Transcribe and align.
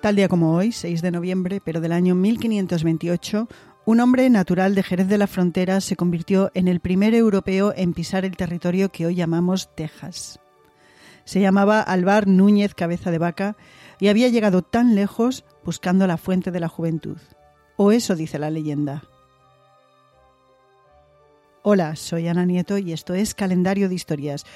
Tal 0.00 0.16
día 0.16 0.28
como 0.28 0.54
hoy, 0.54 0.72
6 0.72 1.02
de 1.02 1.10
noviembre, 1.10 1.60
pero 1.62 1.82
del 1.82 1.92
año 1.92 2.14
1528, 2.14 3.48
un 3.84 4.00
hombre 4.00 4.30
natural 4.30 4.74
de 4.74 4.82
Jerez 4.82 5.08
de 5.08 5.18
la 5.18 5.26
Frontera 5.26 5.82
se 5.82 5.94
convirtió 5.94 6.50
en 6.54 6.68
el 6.68 6.80
primer 6.80 7.12
europeo 7.14 7.74
en 7.76 7.92
pisar 7.92 8.24
el 8.24 8.34
territorio 8.34 8.88
que 8.88 9.04
hoy 9.04 9.14
llamamos 9.14 9.74
Texas. 9.74 10.40
Se 11.24 11.40
llamaba 11.40 11.82
Alvar 11.82 12.26
Núñez 12.26 12.74
Cabeza 12.74 13.10
de 13.10 13.18
Vaca 13.18 13.56
y 13.98 14.08
había 14.08 14.28
llegado 14.28 14.62
tan 14.62 14.94
lejos 14.94 15.44
buscando 15.66 16.06
la 16.06 16.16
fuente 16.16 16.50
de 16.50 16.60
la 16.60 16.68
juventud. 16.68 17.18
O 17.76 17.92
eso 17.92 18.16
dice 18.16 18.38
la 18.38 18.48
leyenda. 18.48 19.02
Hola, 21.62 21.94
soy 21.94 22.26
Ana 22.26 22.46
Nieto 22.46 22.78
y 22.78 22.94
esto 22.94 23.12
es 23.12 23.34
Calendario 23.34 23.90
de 23.90 23.96
Historias, 23.96 24.46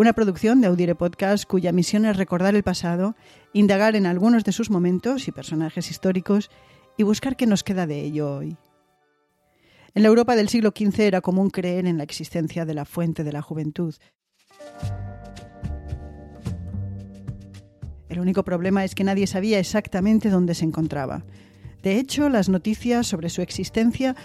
una 0.00 0.14
producción 0.14 0.62
de 0.62 0.66
Audire 0.66 0.94
Podcast 0.94 1.44
cuya 1.44 1.72
misión 1.72 2.06
es 2.06 2.16
recordar 2.16 2.54
el 2.54 2.62
pasado, 2.62 3.16
indagar 3.52 3.96
en 3.96 4.06
algunos 4.06 4.44
de 4.44 4.52
sus 4.52 4.70
momentos 4.70 5.28
y 5.28 5.30
personajes 5.30 5.90
históricos 5.90 6.50
y 6.96 7.02
buscar 7.02 7.36
qué 7.36 7.46
nos 7.46 7.62
queda 7.62 7.86
de 7.86 8.00
ello 8.00 8.34
hoy. 8.34 8.56
En 9.94 10.02
la 10.02 10.08
Europa 10.08 10.36
del 10.36 10.48
siglo 10.48 10.72
XV 10.74 11.00
era 11.00 11.20
común 11.20 11.50
creer 11.50 11.84
en 11.84 11.98
la 11.98 12.04
existencia 12.04 12.64
de 12.64 12.72
la 12.72 12.86
fuente 12.86 13.24
de 13.24 13.32
la 13.32 13.42
juventud. 13.42 13.94
El 18.08 18.20
único 18.20 18.42
problema 18.42 18.86
es 18.86 18.94
que 18.94 19.04
nadie 19.04 19.26
sabía 19.26 19.58
exactamente 19.58 20.30
dónde 20.30 20.54
se 20.54 20.64
encontraba. 20.64 21.26
De 21.82 21.98
hecho, 21.98 22.30
las 22.30 22.48
noticias 22.48 23.06
sobre 23.06 23.28
su 23.28 23.42
existencia 23.42 24.16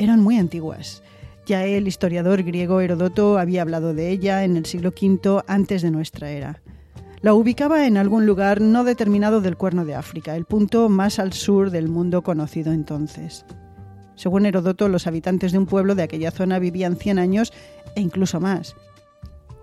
eran 0.00 0.18
muy 0.18 0.36
antiguas 0.36 1.04
ya 1.46 1.64
el 1.64 1.88
historiador 1.88 2.42
griego 2.42 2.80
Herodoto 2.80 3.38
había 3.38 3.62
hablado 3.62 3.94
de 3.94 4.10
ella 4.10 4.44
en 4.44 4.56
el 4.56 4.66
siglo 4.66 4.90
V 4.90 5.42
antes 5.46 5.82
de 5.82 5.90
nuestra 5.90 6.30
era. 6.30 6.62
La 7.20 7.34
ubicaba 7.34 7.86
en 7.86 7.96
algún 7.96 8.26
lugar 8.26 8.60
no 8.60 8.84
determinado 8.84 9.40
del 9.40 9.56
Cuerno 9.56 9.84
de 9.84 9.94
África, 9.94 10.34
el 10.36 10.44
punto 10.44 10.88
más 10.88 11.18
al 11.18 11.32
sur 11.32 11.70
del 11.70 11.88
mundo 11.88 12.22
conocido 12.22 12.72
entonces. 12.72 13.44
Según 14.16 14.46
Herodoto, 14.46 14.88
los 14.88 15.06
habitantes 15.06 15.52
de 15.52 15.58
un 15.58 15.66
pueblo 15.66 15.94
de 15.94 16.02
aquella 16.02 16.30
zona 16.30 16.58
vivían 16.58 16.96
100 16.96 17.18
años 17.18 17.52
e 17.94 18.00
incluso 18.00 18.40
más. 18.40 18.74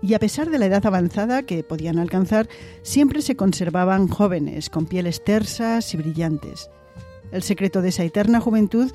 Y 0.02 0.14
a 0.14 0.18
pesar 0.18 0.48
de 0.48 0.58
la 0.58 0.66
edad 0.66 0.86
avanzada 0.86 1.42
que 1.42 1.62
podían 1.62 1.98
alcanzar, 1.98 2.48
siempre 2.82 3.20
se 3.20 3.36
conservaban 3.36 4.08
jóvenes, 4.08 4.70
con 4.70 4.86
pieles 4.86 5.22
tersas 5.22 5.92
y 5.92 5.98
brillantes. 5.98 6.70
El 7.32 7.42
secreto 7.42 7.82
de 7.82 7.90
esa 7.90 8.04
eterna 8.04 8.40
juventud 8.40 8.92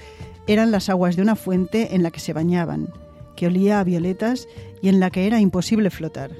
eran 0.47 0.71
las 0.71 0.89
aguas 0.89 1.15
de 1.15 1.21
una 1.21 1.35
fuente 1.35 1.95
en 1.95 2.03
la 2.03 2.11
que 2.11 2.19
se 2.19 2.33
bañaban, 2.33 2.89
que 3.35 3.47
olía 3.47 3.79
a 3.79 3.83
violetas 3.83 4.47
y 4.81 4.89
en 4.89 4.99
la 4.99 5.09
que 5.09 5.27
era 5.27 5.39
imposible 5.39 5.89
flotar. 5.89 6.31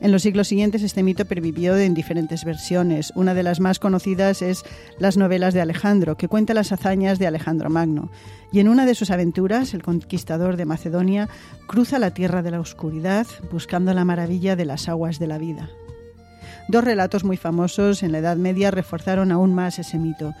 En 0.00 0.12
los 0.12 0.22
siglos 0.22 0.46
siguientes 0.46 0.82
este 0.82 1.02
mito 1.02 1.24
pervivió 1.24 1.76
en 1.76 1.92
diferentes 1.92 2.44
versiones. 2.44 3.12
Una 3.16 3.34
de 3.34 3.42
las 3.42 3.58
más 3.58 3.80
conocidas 3.80 4.42
es 4.42 4.62
las 4.98 5.16
novelas 5.16 5.54
de 5.54 5.60
Alejandro, 5.60 6.16
que 6.16 6.28
cuenta 6.28 6.54
las 6.54 6.70
hazañas 6.70 7.18
de 7.18 7.26
Alejandro 7.26 7.68
Magno. 7.68 8.10
Y 8.52 8.60
en 8.60 8.68
una 8.68 8.86
de 8.86 8.94
sus 8.94 9.10
aventuras, 9.10 9.74
el 9.74 9.82
conquistador 9.82 10.56
de 10.56 10.66
Macedonia 10.66 11.28
cruza 11.66 11.98
la 11.98 12.14
tierra 12.14 12.42
de 12.42 12.52
la 12.52 12.60
oscuridad 12.60 13.26
buscando 13.50 13.92
la 13.92 14.04
maravilla 14.04 14.54
de 14.54 14.66
las 14.66 14.88
aguas 14.88 15.18
de 15.18 15.26
la 15.26 15.38
vida. 15.38 15.68
Dos 16.68 16.84
relatos 16.84 17.24
muy 17.24 17.38
famosos 17.38 18.02
en 18.02 18.12
la 18.12 18.18
Edad 18.18 18.36
Media 18.36 18.70
reforzaron 18.70 19.32
aún 19.32 19.54
más 19.54 19.78
ese 19.78 19.98
mito. 19.98 20.34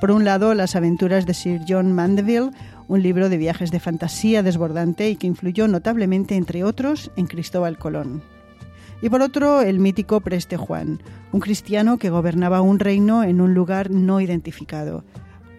Por 0.00 0.10
un 0.10 0.24
lado, 0.24 0.54
Las 0.54 0.74
aventuras 0.74 1.26
de 1.26 1.34
Sir 1.34 1.60
John 1.68 1.92
Mandeville, 1.92 2.50
un 2.88 3.02
libro 3.02 3.28
de 3.28 3.36
viajes 3.36 3.70
de 3.70 3.78
fantasía 3.78 4.42
desbordante 4.42 5.10
y 5.10 5.16
que 5.16 5.26
influyó 5.26 5.68
notablemente, 5.68 6.34
entre 6.34 6.64
otros, 6.64 7.10
en 7.16 7.26
Cristóbal 7.26 7.76
Colón. 7.76 8.22
Y 9.02 9.10
por 9.10 9.20
otro, 9.20 9.60
el 9.60 9.78
mítico 9.78 10.22
Preste 10.22 10.56
Juan, 10.56 11.02
un 11.30 11.40
cristiano 11.40 11.98
que 11.98 12.08
gobernaba 12.08 12.62
un 12.62 12.78
reino 12.78 13.22
en 13.22 13.42
un 13.42 13.52
lugar 13.52 13.90
no 13.90 14.22
identificado. 14.22 15.04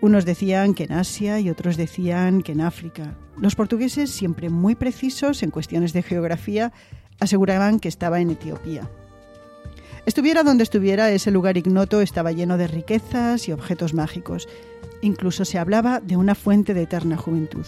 Unos 0.02 0.26
decían 0.26 0.74
que 0.74 0.86
en 0.86 0.94
Asia 0.94 1.40
y 1.40 1.52
otros 1.52 1.78
decían 1.78 2.42
que 2.42 2.54
en 2.54 2.62
África. 2.62 3.16
Los 3.40 3.54
portugueses, 3.54 4.10
siempre 4.10 4.50
muy 4.50 4.74
precisos 4.74 5.44
en 5.44 5.52
cuestiones 5.52 5.94
de 5.94 6.02
geografía, 6.02 6.74
aseguraban 7.20 7.80
que 7.80 7.88
estaba 7.88 8.20
en 8.20 8.32
Etiopía. 8.32 8.90
Estuviera 10.08 10.44
donde 10.44 10.64
estuviera, 10.64 11.12
ese 11.12 11.32
lugar 11.32 11.58
ignoto 11.58 12.00
estaba 12.00 12.32
lleno 12.32 12.58
de 12.58 12.68
riquezas 12.68 13.50
y 13.50 13.52
objetos 13.52 13.94
mágicos. 13.94 14.48
Incluso 15.02 15.44
se 15.44 15.58
hablaba 15.60 16.00
de 16.00 16.16
una 16.16 16.34
fuente 16.34 16.74
de 16.74 16.84
eterna 16.84 17.18
juventud. 17.18 17.66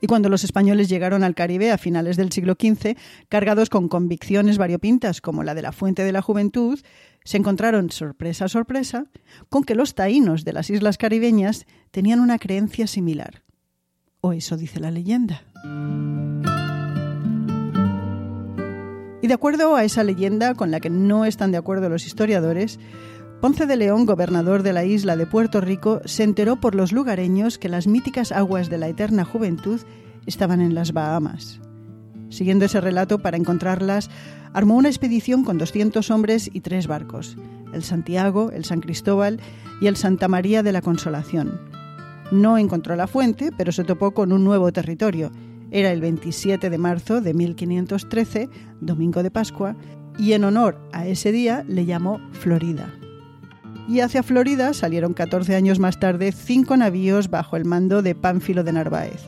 Y 0.00 0.06
cuando 0.06 0.28
los 0.28 0.44
españoles 0.44 0.88
llegaron 0.88 1.24
al 1.24 1.34
Caribe 1.34 1.72
a 1.72 1.78
finales 1.78 2.16
del 2.16 2.30
siglo 2.30 2.54
XV, 2.54 2.96
cargados 3.28 3.70
con 3.70 3.88
convicciones 3.88 4.56
variopintas 4.56 5.20
como 5.20 5.42
la 5.42 5.54
de 5.54 5.62
la 5.62 5.72
fuente 5.72 6.04
de 6.04 6.12
la 6.12 6.22
juventud, 6.22 6.78
se 7.24 7.38
encontraron, 7.38 7.90
sorpresa, 7.90 8.46
sorpresa, 8.46 9.06
con 9.48 9.64
que 9.64 9.74
los 9.74 9.96
taínos 9.96 10.44
de 10.44 10.52
las 10.52 10.70
islas 10.70 10.96
caribeñas 10.96 11.66
tenían 11.90 12.20
una 12.20 12.38
creencia 12.38 12.86
similar. 12.86 13.42
O 14.20 14.32
eso 14.32 14.56
dice 14.56 14.78
la 14.78 14.92
leyenda. 14.92 15.42
De 19.30 19.34
acuerdo 19.34 19.76
a 19.76 19.84
esa 19.84 20.02
leyenda, 20.02 20.56
con 20.56 20.72
la 20.72 20.80
que 20.80 20.90
no 20.90 21.24
están 21.24 21.52
de 21.52 21.58
acuerdo 21.58 21.88
los 21.88 22.04
historiadores, 22.04 22.80
Ponce 23.40 23.64
de 23.66 23.76
León, 23.76 24.04
gobernador 24.04 24.64
de 24.64 24.72
la 24.72 24.84
isla 24.84 25.16
de 25.16 25.24
Puerto 25.24 25.60
Rico, 25.60 26.00
se 26.04 26.24
enteró 26.24 26.56
por 26.56 26.74
los 26.74 26.90
lugareños 26.90 27.56
que 27.56 27.68
las 27.68 27.86
míticas 27.86 28.32
aguas 28.32 28.68
de 28.68 28.78
la 28.78 28.88
eterna 28.88 29.24
juventud 29.24 29.80
estaban 30.26 30.60
en 30.60 30.74
las 30.74 30.92
Bahamas. 30.92 31.60
Siguiendo 32.28 32.64
ese 32.64 32.80
relato, 32.80 33.20
para 33.20 33.36
encontrarlas, 33.36 34.10
armó 34.52 34.74
una 34.74 34.88
expedición 34.88 35.44
con 35.44 35.58
200 35.58 36.10
hombres 36.10 36.50
y 36.52 36.60
tres 36.60 36.88
barcos, 36.88 37.36
el 37.72 37.84
Santiago, 37.84 38.50
el 38.50 38.64
San 38.64 38.80
Cristóbal 38.80 39.38
y 39.80 39.86
el 39.86 39.94
Santa 39.94 40.26
María 40.26 40.64
de 40.64 40.72
la 40.72 40.82
Consolación. 40.82 41.60
No 42.32 42.58
encontró 42.58 42.96
la 42.96 43.06
fuente, 43.06 43.52
pero 43.56 43.70
se 43.70 43.84
topó 43.84 44.10
con 44.10 44.32
un 44.32 44.42
nuevo 44.42 44.72
territorio, 44.72 45.30
era 45.70 45.92
el 45.92 46.00
27 46.00 46.70
de 46.70 46.78
marzo 46.78 47.20
de 47.20 47.34
1513, 47.34 48.48
domingo 48.80 49.22
de 49.22 49.30
Pascua, 49.30 49.76
y 50.18 50.32
en 50.32 50.44
honor 50.44 50.78
a 50.92 51.06
ese 51.06 51.32
día 51.32 51.64
le 51.68 51.86
llamó 51.86 52.20
Florida. 52.32 52.92
Y 53.88 54.00
hacia 54.00 54.22
Florida 54.22 54.72
salieron 54.74 55.14
14 55.14 55.56
años 55.56 55.78
más 55.78 55.98
tarde 55.98 56.32
cinco 56.32 56.76
navíos 56.76 57.30
bajo 57.30 57.56
el 57.56 57.64
mando 57.64 58.02
de 58.02 58.14
Pánfilo 58.14 58.62
de 58.62 58.72
Narváez. 58.72 59.22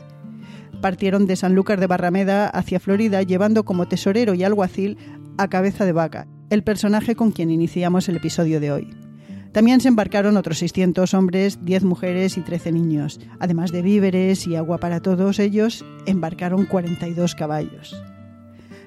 Partieron 0.81 1.25
de 1.25 1.35
Sanlúcar 1.35 1.79
de 1.79 1.87
Barrameda 1.87 2.47
hacia 2.47 2.79
Florida 2.79 3.21
llevando 3.23 3.65
como 3.65 3.87
tesorero 3.87 4.33
y 4.33 4.43
alguacil 4.43 4.97
a 5.37 5.49
Cabeza 5.49 5.85
de 5.85 5.93
Vaca, 5.93 6.27
el 6.49 6.63
personaje 6.63 7.15
con 7.15 7.31
quien 7.31 7.51
iniciamos 7.51 8.07
el 8.09 8.17
episodio 8.17 8.59
de 8.59 8.71
hoy. 8.71 9.02
También 9.53 9.81
se 9.81 9.87
embarcaron 9.87 10.35
otros 10.35 10.57
600 10.57 11.13
hombres, 11.13 11.59
10 11.63 11.83
mujeres 11.83 12.37
y 12.37 12.41
13 12.41 12.71
niños. 12.71 13.19
Además 13.39 13.71
de 13.71 13.83
víveres 13.83 14.47
y 14.47 14.55
agua 14.55 14.79
para 14.79 14.99
todos 14.99 15.37
ellos, 15.37 15.85
embarcaron 16.07 16.65
42 16.65 17.35
caballos. 17.35 17.95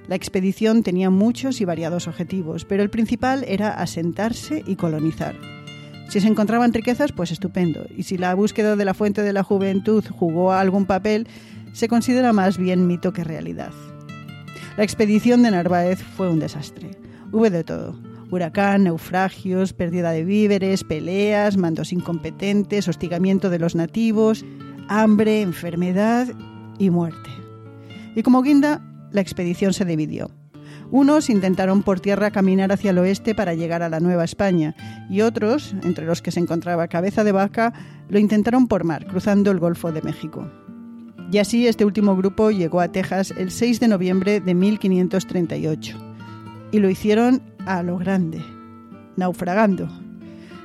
La 0.09 0.17
expedición 0.17 0.83
tenía 0.83 1.09
muchos 1.09 1.61
y 1.61 1.65
variados 1.65 2.09
objetivos, 2.09 2.65
pero 2.65 2.83
el 2.83 2.91
principal 2.91 3.45
era 3.47 3.71
asentarse 3.81 4.65
y 4.67 4.75
colonizar. 4.75 5.37
Si 6.09 6.21
se 6.21 6.27
encontraban 6.29 6.73
riquezas, 6.73 7.13
pues 7.13 7.31
estupendo, 7.31 7.87
y 7.97 8.03
si 8.03 8.19
la 8.19 8.35
búsqueda 8.35 8.75
de 8.75 8.85
la 8.85 8.95
fuente 8.95 9.23
de 9.23 9.33
la 9.33 9.45
juventud 9.45 10.05
jugó 10.11 10.53
algún 10.53 10.85
papel, 10.85 11.29
se 11.73 11.87
considera 11.87 12.33
más 12.33 12.59
bien 12.59 12.89
mito 12.89 13.13
que 13.13 13.23
realidad. 13.23 13.73
La 14.77 14.85
expedición 14.85 15.45
de 15.45 15.53
Narváez 15.53 16.03
fue 16.03 16.29
un 16.29 16.41
desastre. 16.41 16.91
Hubo 17.33 17.51
de 17.51 17.65
todo 17.65 18.06
huracán, 18.31 18.85
naufragios, 18.85 19.73
pérdida 19.73 20.11
de 20.11 20.25
víveres, 20.25 20.85
peleas, 20.85 21.57
mandos 21.57 21.93
incompetentes, 21.93 22.89
hostigamiento 22.89 23.51
de 23.51 23.59
los 23.59 23.75
nativos, 23.75 24.45
hambre, 24.89 25.43
enfermedad 25.43 26.29
y 26.79 26.91
muerte. 26.91 27.31
Y 28.15 28.23
como 28.23 28.43
guinda, 28.43 28.83
la 29.13 29.21
expedición 29.21 29.73
se 29.73 29.85
dividió. 29.85 30.31
Unos 30.91 31.31
intentaron 31.31 31.83
por 31.83 32.01
tierra 32.01 32.31
caminar 32.31 32.71
hacia 32.71 32.91
el 32.91 32.99
oeste 32.99 33.35
para 33.35 33.55
llegar 33.55 33.83
a 33.83 33.89
la 33.89 33.99
Nueva 33.99 34.25
España 34.25 34.75
y 35.11 35.21
otros, 35.21 35.75
entre 35.83 36.07
los 36.07 36.23
que 36.23 36.31
se 36.31 36.41
encontraba 36.41 36.87
Cabeza 36.87 37.25
de 37.25 37.33
Vaca, 37.33 37.73
lo 38.09 38.19
intentaron 38.19 38.69
por 38.69 38.85
mar, 38.85 39.07
cruzando 39.07 39.51
el 39.51 39.59
Golfo 39.59 39.91
de 39.91 40.03
México. 40.03 40.49
Y 41.33 41.39
así 41.39 41.67
este 41.67 41.85
último 41.85 42.17
grupo 42.17 42.51
llegó 42.53 42.81
a 42.81 42.89
Texas 42.89 43.35
el 43.37 43.51
6 43.51 43.81
de 43.81 43.89
noviembre 43.89 44.41
de 44.41 44.55
1538. 44.55 45.99
Y 46.71 46.79
lo 46.79 46.89
hicieron 46.89 47.43
a 47.67 47.83
lo 47.83 47.99
grande, 47.99 48.43
naufragando. 49.17 49.89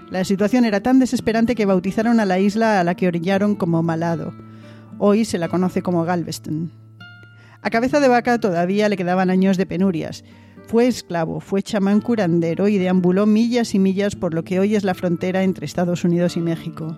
La 0.10 0.24
situación 0.24 0.66
era 0.66 0.82
tan 0.82 1.00
desesperante 1.00 1.56
que 1.56 1.66
bautizaron 1.66 2.20
a 2.20 2.26
la 2.26 2.40
isla 2.40 2.80
a 2.80 2.84
la 2.84 2.96
que 2.96 3.08
orillaron 3.08 3.56
como 3.56 3.82
Malado. 3.82 4.34
Hoy 4.98 5.26
se 5.26 5.38
la 5.38 5.50
conoce 5.50 5.82
como 5.82 6.04
Galveston. 6.04 6.72
A 7.62 7.70
cabeza 7.70 8.00
de 8.00 8.08
vaca 8.08 8.40
todavía 8.40 8.90
le 8.90 8.98
quedaban 8.98 9.30
años 9.30 9.58
de 9.58 9.66
penurias. 9.66 10.24
Fue 10.68 10.88
esclavo, 10.88 11.40
fue 11.40 11.64
chamán 11.64 12.02
curandero 12.02 12.68
y 12.68 12.78
deambuló 12.78 13.26
millas 13.26 13.74
y 13.74 13.80
millas 13.80 14.16
por 14.16 14.34
lo 14.34 14.44
que 14.44 14.60
hoy 14.60 14.76
es 14.76 14.84
la 14.84 14.94
frontera 14.94 15.44
entre 15.44 15.66
Estados 15.66 16.04
Unidos 16.04 16.38
y 16.38 16.40
México. 16.40 16.96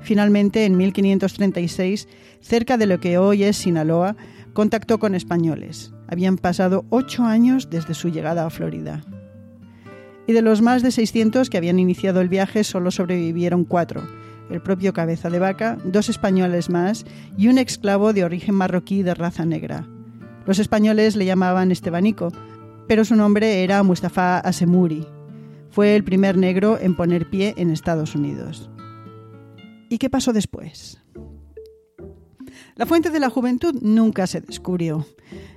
Finalmente, 0.00 0.64
en 0.64 0.76
1536, 0.76 2.08
cerca 2.40 2.76
de 2.76 2.86
lo 2.86 3.00
que 3.00 3.18
hoy 3.18 3.44
es 3.44 3.56
Sinaloa, 3.56 4.16
contactó 4.52 4.98
con 4.98 5.14
españoles. 5.14 5.92
Habían 6.08 6.36
pasado 6.36 6.84
ocho 6.90 7.24
años 7.24 7.70
desde 7.70 7.94
su 7.94 8.10
llegada 8.10 8.44
a 8.44 8.50
Florida. 8.50 9.02
Y 10.26 10.32
de 10.32 10.42
los 10.42 10.62
más 10.62 10.82
de 10.82 10.90
600 10.90 11.50
que 11.50 11.58
habían 11.58 11.78
iniciado 11.78 12.20
el 12.20 12.28
viaje, 12.28 12.64
solo 12.64 12.90
sobrevivieron 12.90 13.64
cuatro. 13.64 14.02
El 14.50 14.60
propio 14.60 14.92
cabeza 14.92 15.30
de 15.30 15.38
vaca, 15.38 15.78
dos 15.84 16.08
españoles 16.08 16.70
más 16.70 17.04
y 17.36 17.48
un 17.48 17.58
esclavo 17.58 18.12
de 18.12 18.24
origen 18.24 18.54
marroquí 18.54 19.02
de 19.02 19.14
raza 19.14 19.44
negra. 19.44 19.86
Los 20.46 20.58
españoles 20.58 21.16
le 21.16 21.24
llamaban 21.24 21.70
Estebanico, 21.70 22.32
pero 22.86 23.04
su 23.04 23.16
nombre 23.16 23.62
era 23.64 23.82
Mustafa 23.82 24.38
Asemuri. 24.38 25.06
Fue 25.70 25.96
el 25.96 26.04
primer 26.04 26.36
negro 26.36 26.78
en 26.80 26.94
poner 26.94 27.28
pie 27.28 27.54
en 27.56 27.70
Estados 27.70 28.14
Unidos. 28.14 28.70
¿Y 29.88 29.98
qué 29.98 30.10
pasó 30.10 30.32
después? 30.32 31.03
La 32.76 32.86
fuente 32.86 33.10
de 33.10 33.20
la 33.20 33.30
juventud 33.30 33.74
nunca 33.82 34.26
se 34.26 34.40
descubrió. 34.40 35.06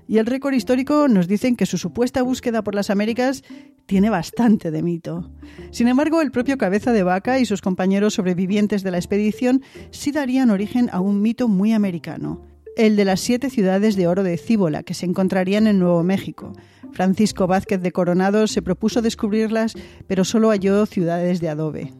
Y 0.07 0.19
el 0.19 0.27
récord 0.27 0.53
histórico 0.53 1.07
nos 1.07 1.27
dicen 1.27 1.55
que 1.55 1.65
su 1.65 1.79
supuesta 1.79 2.21
búsqueda 2.21 2.63
por 2.63 2.75
las 2.75 2.91
Américas 2.91 3.43
tiene 3.87 4.09
bastante 4.09 4.69
de 4.69 4.83
mito. 4.83 5.31
Sin 5.71 5.87
embargo, 5.87 6.21
el 6.21 6.31
propio 6.31 6.57
Cabeza 6.59 6.93
de 6.93 7.01
Vaca 7.03 7.39
y 7.39 7.45
sus 7.45 7.61
compañeros 7.61 8.13
sobrevivientes 8.13 8.83
de 8.83 8.91
la 8.91 8.97
expedición 8.97 9.63
sí 9.89 10.11
darían 10.11 10.51
origen 10.51 10.89
a 10.91 10.99
un 10.99 11.21
mito 11.21 11.47
muy 11.47 11.73
americano, 11.73 12.43
el 12.75 12.95
de 12.95 13.05
las 13.05 13.19
siete 13.19 13.49
ciudades 13.49 13.95
de 13.95 14.07
oro 14.07 14.21
de 14.21 14.37
Cíbola, 14.37 14.83
que 14.83 14.93
se 14.93 15.07
encontrarían 15.07 15.65
en 15.65 15.79
Nuevo 15.79 16.03
México. 16.03 16.53
Francisco 16.91 17.47
Vázquez 17.47 17.81
de 17.81 17.91
Coronado 17.91 18.45
se 18.45 18.61
propuso 18.61 19.01
descubrirlas, 19.01 19.73
pero 20.05 20.23
solo 20.23 20.49
halló 20.49 20.85
ciudades 20.85 21.41
de 21.41 21.49
adobe. 21.49 21.93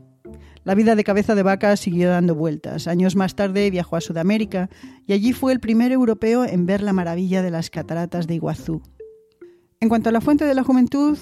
La 0.67 0.75
vida 0.75 0.95
de 0.95 1.05
cabeza 1.05 1.33
de 1.33 1.43
vaca 1.43 1.77
siguió 1.77 2.09
dando 2.09 2.35
vueltas. 2.35 2.89
Años 2.89 3.15
más 3.15 3.35
tarde 3.35 3.71
viajó 3.71 3.95
a 3.95 4.01
Sudamérica 4.01 4.69
y 5.05 5.13
allí 5.13 5.31
fue 5.31 5.53
el 5.53 5.61
primer 5.61 5.93
europeo 5.93 6.43
en 6.43 6.65
ver 6.65 6.81
la 6.81 6.91
maravilla 6.91 7.41
de 7.41 7.51
las 7.51 7.69
cataratas 7.69 8.27
de 8.27 8.35
Iguazú. 8.35 8.81
En 9.79 9.87
cuanto 9.87 10.09
a 10.09 10.11
la 10.11 10.19
fuente 10.19 10.43
de 10.43 10.53
la 10.53 10.65
juventud, 10.65 11.17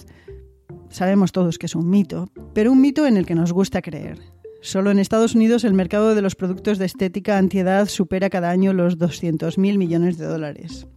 sabemos 0.89 1.31
todos 1.31 1.59
que 1.59 1.68
es 1.68 1.75
un 1.75 1.92
mito, 1.92 2.27
pero 2.56 2.71
un 2.71 2.81
mito 2.81 3.06
en 3.06 3.18
el 3.18 3.27
que 3.27 3.36
nos 3.36 3.53
gusta 3.53 3.83
creer. 3.83 4.18
Solo 4.63 4.89
en 4.89 4.97
Estados 4.97 5.36
Unidos 5.36 5.63
el 5.63 5.75
mercado 5.75 6.15
de 6.15 6.24
los 6.24 6.33
productos 6.33 6.80
de 6.80 6.86
estética 6.88 7.38
antiedad 7.38 7.88
supera 7.88 8.31
cada 8.31 8.50
año 8.50 8.74
los 8.74 8.97
200.000 8.97 9.77
millones 9.77 10.18
de 10.18 10.25
dólares. 10.25 10.88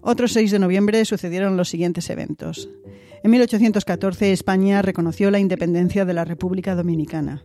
Otro 0.00 0.26
6 0.26 0.50
de 0.50 0.58
noviembre 0.58 1.04
sucedieron 1.04 1.56
los 1.56 1.68
siguientes 1.68 2.10
eventos. 2.10 2.68
En 3.22 3.30
1814 3.30 4.32
España 4.32 4.82
reconoció 4.82 5.30
la 5.30 5.38
independencia 5.38 6.04
de 6.04 6.14
la 6.14 6.24
República 6.24 6.74
Dominicana. 6.74 7.44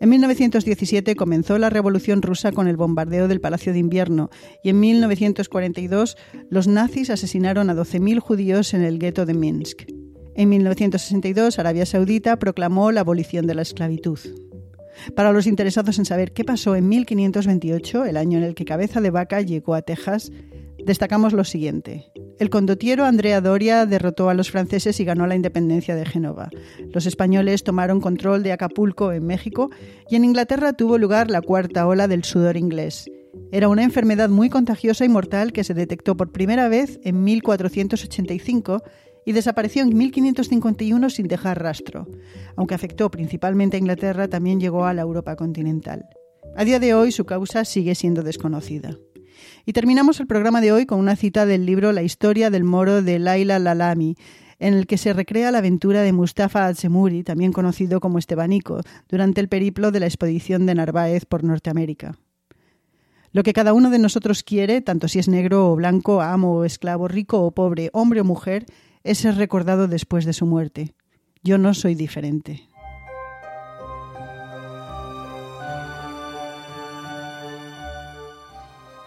En 0.00 0.08
1917 0.08 1.14
comenzó 1.14 1.58
la 1.58 1.70
Revolución 1.70 2.22
rusa 2.22 2.50
con 2.50 2.66
el 2.66 2.76
bombardeo 2.76 3.28
del 3.28 3.40
Palacio 3.40 3.72
de 3.72 3.78
Invierno 3.78 4.30
y 4.64 4.70
en 4.70 4.80
1942 4.80 6.16
los 6.50 6.66
nazis 6.66 7.08
asesinaron 7.10 7.70
a 7.70 7.74
12.000 7.74 8.18
judíos 8.18 8.74
en 8.74 8.82
el 8.82 8.98
gueto 8.98 9.26
de 9.26 9.34
Minsk. 9.34 9.84
En 10.34 10.48
1962 10.48 11.58
Arabia 11.60 11.86
Saudita 11.86 12.36
proclamó 12.38 12.90
la 12.90 13.02
abolición 13.02 13.46
de 13.46 13.54
la 13.54 13.62
esclavitud. 13.62 14.18
Para 15.14 15.32
los 15.32 15.46
interesados 15.46 15.98
en 15.98 16.04
saber 16.04 16.32
qué 16.32 16.44
pasó 16.44 16.74
en 16.74 16.88
1528, 16.88 18.04
el 18.04 18.16
año 18.16 18.38
en 18.38 18.44
el 18.44 18.54
que 18.54 18.64
Cabeza 18.64 19.00
de 19.00 19.10
Vaca 19.10 19.40
llegó 19.40 19.74
a 19.74 19.82
Texas, 19.82 20.32
destacamos 20.84 21.32
lo 21.32 21.44
siguiente. 21.44 22.06
El 22.38 22.50
condottiero 22.50 23.04
Andrea 23.04 23.40
Doria 23.40 23.86
derrotó 23.86 24.28
a 24.28 24.34
los 24.34 24.50
franceses 24.50 24.98
y 25.00 25.04
ganó 25.04 25.26
la 25.26 25.36
independencia 25.36 25.94
de 25.94 26.04
Génova. 26.04 26.50
Los 26.92 27.06
españoles 27.06 27.62
tomaron 27.62 28.00
control 28.00 28.42
de 28.42 28.52
Acapulco 28.52 29.12
en 29.12 29.26
México 29.26 29.70
y 30.10 30.16
en 30.16 30.24
Inglaterra 30.24 30.72
tuvo 30.72 30.98
lugar 30.98 31.30
la 31.30 31.42
cuarta 31.42 31.86
ola 31.86 32.08
del 32.08 32.24
sudor 32.24 32.56
inglés. 32.56 33.08
Era 33.50 33.68
una 33.68 33.84
enfermedad 33.84 34.28
muy 34.28 34.50
contagiosa 34.50 35.04
y 35.04 35.08
mortal 35.08 35.52
que 35.52 35.64
se 35.64 35.74
detectó 35.74 36.16
por 36.16 36.32
primera 36.32 36.68
vez 36.68 36.98
en 37.04 37.22
1485 37.22 38.82
y 39.24 39.32
desapareció 39.32 39.82
en 39.82 39.96
1551 39.96 41.10
sin 41.10 41.28
dejar 41.28 41.62
rastro. 41.62 42.08
Aunque 42.56 42.74
afectó 42.74 43.10
principalmente 43.10 43.76
a 43.76 43.80
Inglaterra, 43.80 44.28
también 44.28 44.60
llegó 44.60 44.84
a 44.84 44.94
la 44.94 45.02
Europa 45.02 45.36
continental. 45.36 46.06
A 46.56 46.64
día 46.64 46.80
de 46.80 46.94
hoy 46.94 47.12
su 47.12 47.24
causa 47.24 47.64
sigue 47.64 47.94
siendo 47.94 48.22
desconocida. 48.22 48.98
Y 49.66 49.72
terminamos 49.72 50.20
el 50.20 50.26
programa 50.26 50.60
de 50.60 50.72
hoy 50.72 50.86
con 50.86 50.98
una 50.98 51.16
cita 51.16 51.46
del 51.46 51.66
libro 51.66 51.92
La 51.92 52.02
historia 52.02 52.50
del 52.50 52.64
moro 52.64 53.02
de 53.02 53.18
Laila 53.18 53.58
Lalami, 53.58 54.16
en 54.58 54.74
el 54.74 54.86
que 54.86 54.98
se 54.98 55.12
recrea 55.12 55.50
la 55.50 55.58
aventura 55.58 56.02
de 56.02 56.12
Mustafa 56.12 56.66
Atsemuri, 56.66 57.24
también 57.24 57.52
conocido 57.52 58.00
como 58.00 58.18
Estebanico, 58.18 58.80
durante 59.08 59.40
el 59.40 59.48
periplo 59.48 59.90
de 59.90 60.00
la 60.00 60.06
expedición 60.06 60.66
de 60.66 60.74
Narváez 60.74 61.24
por 61.24 61.42
Norteamérica. 61.42 62.16
Lo 63.32 63.42
que 63.42 63.54
cada 63.54 63.72
uno 63.72 63.90
de 63.90 63.98
nosotros 63.98 64.42
quiere, 64.42 64.82
tanto 64.82 65.08
si 65.08 65.18
es 65.18 65.26
negro 65.26 65.72
o 65.72 65.76
blanco, 65.76 66.20
amo 66.20 66.54
o 66.54 66.64
esclavo, 66.64 67.08
rico 67.08 67.40
o 67.40 67.50
pobre, 67.50 67.90
hombre 67.92 68.20
o 68.20 68.24
mujer, 68.24 68.66
es 69.04 69.18
ser 69.18 69.36
recordado 69.36 69.88
después 69.88 70.24
de 70.24 70.32
su 70.32 70.46
muerte. 70.46 70.94
Yo 71.42 71.58
no 71.58 71.74
soy 71.74 71.94
diferente. 71.94 72.68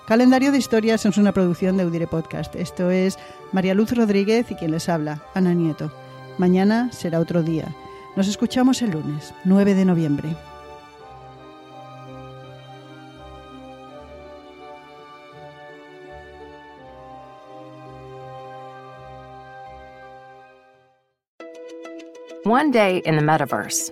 Calendario 0.07 0.51
de 0.51 0.59
Historias 0.59 1.03
es 1.07 1.17
una 1.17 1.31
producción 1.31 1.77
de 1.77 1.83
Audire 1.83 2.05
Podcast. 2.05 2.55
Esto 2.55 2.91
es 2.91 3.17
María 3.51 3.73
Luz 3.73 3.91
Rodríguez 3.91 4.51
y 4.51 4.55
quien 4.55 4.69
les 4.69 4.87
habla, 4.87 5.23
Ana 5.33 5.55
Nieto. 5.55 5.91
Mañana 6.37 6.91
será 6.91 7.19
otro 7.19 7.41
día. 7.41 7.73
Nos 8.15 8.27
escuchamos 8.27 8.83
el 8.83 8.91
lunes, 8.91 9.33
9 9.45 9.73
de 9.73 9.83
noviembre. 9.83 10.35
One 22.43 22.69
day 22.69 23.01
in 23.07 23.15
the 23.15 23.23
metaverse, 23.23 23.91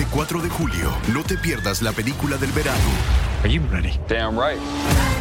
Este 0.00 0.12
4 0.14 0.40
de 0.40 0.48
julio, 0.48 0.96
no 1.12 1.22
te 1.22 1.36
pierdas 1.36 1.82
la 1.82 1.92
película 1.92 2.38
del 2.38 2.50
verano. 2.52 2.78
Are 3.42 3.52
you 3.52 3.60
ready? 3.70 4.00
Damn 4.08 4.34
right. 4.34 4.58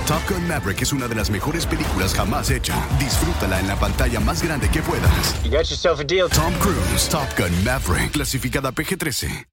Top 0.07 0.21
Gun 0.29 0.47
Maverick 0.47 0.81
es 0.81 0.93
una 0.93 1.09
de 1.09 1.15
las 1.15 1.29
mejores 1.29 1.65
películas 1.65 2.13
jamás 2.13 2.49
hecha. 2.49 2.75
Disfrútala 2.97 3.59
en 3.59 3.67
la 3.67 3.75
pantalla 3.75 4.21
más 4.21 4.41
grande 4.41 4.69
que 4.69 4.81
puedas. 4.81 5.43
You 5.43 5.51
got 5.51 5.69
yourself 5.69 5.99
a 5.99 6.05
deal. 6.05 6.29
Tom 6.29 6.53
Cruise, 6.61 7.09
Top 7.09 7.27
Gun 7.37 7.51
Maverick, 7.65 8.11
clasificada 8.11 8.71
PG-13. 8.71 9.47